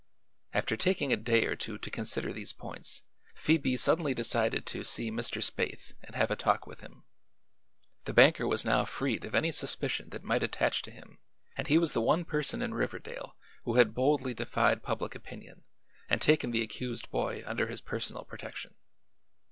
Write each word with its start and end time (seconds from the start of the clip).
After 0.51 0.75
taking 0.75 1.13
a 1.13 1.15
day 1.15 1.45
or 1.45 1.55
two 1.55 1.77
to 1.77 1.91
consider 1.91 2.33
these 2.33 2.53
points 2.53 3.03
Phoebe 3.35 3.77
suddenly 3.77 4.15
decided 4.15 4.65
to 4.65 4.83
see 4.83 5.11
Mr. 5.11 5.43
Spaythe 5.43 5.93
and 6.03 6.15
have 6.15 6.31
a 6.31 6.35
talk 6.35 6.65
with 6.65 6.79
him. 6.79 7.03
The 8.05 8.13
banker 8.13 8.47
was 8.47 8.65
now 8.65 8.83
freed 8.83 9.25
of 9.25 9.35
any 9.35 9.51
suspicion 9.51 10.09
that 10.09 10.23
might 10.23 10.41
attach 10.41 10.81
to 10.81 10.91
him 10.91 11.19
and 11.55 11.67
he 11.67 11.77
was 11.77 11.93
the 11.93 12.01
one 12.01 12.25
person 12.25 12.63
in 12.63 12.73
Riverdale 12.73 13.35
who 13.63 13.75
had 13.75 13.93
boldly 13.93 14.33
defied 14.33 14.81
public 14.81 15.13
opinion 15.13 15.65
and 16.09 16.19
taken 16.19 16.49
the 16.49 16.63
accused 16.63 17.11
boy 17.11 17.43
under 17.45 17.67
his 17.67 17.79
personal 17.79 18.25
protection. 18.25 18.73